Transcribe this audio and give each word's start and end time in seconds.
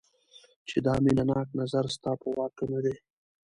دا 0.85 0.93
مینه 1.03 1.23
ناک 1.31 1.49
نظر 1.59 1.85
ستا 1.95 2.11
په 2.21 2.27
واک 2.35 2.51
کې 2.57 2.65
نه 2.71 2.79
دی. 2.83 2.95